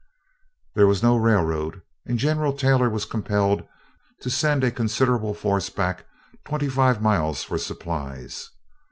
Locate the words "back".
5.69-6.07